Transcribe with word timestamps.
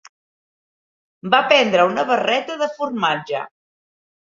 Va 1.35 1.41
prendre 1.51 1.87
una 1.91 2.07
barreta 2.09 2.59
de 2.65 2.71
formatge. 2.81 3.45